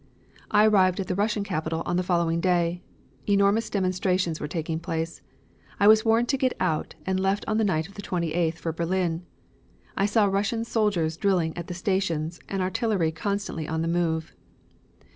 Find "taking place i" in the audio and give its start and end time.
4.47-5.87